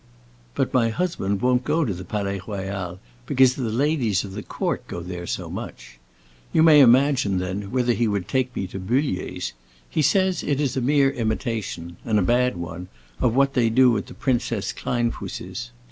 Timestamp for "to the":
1.85-2.03